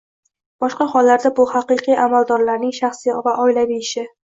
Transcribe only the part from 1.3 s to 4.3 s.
bu haqiqiy amaldorlarning shaxsiy va oilaviy ishi